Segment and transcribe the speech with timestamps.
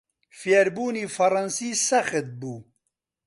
[0.39, 2.57] فێربوونی فەڕەنسی سەخت بوو.